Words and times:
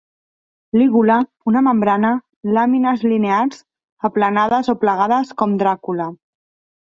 Lígula 0.81 1.15
una 1.51 1.61
membrana; 1.67 2.11
làmines 2.55 3.03
linears, 3.11 3.61
aplanades 4.09 4.73
o 4.75 4.77
plegades, 4.85 5.35
com 5.43 5.53
Dràcula. 5.63 6.09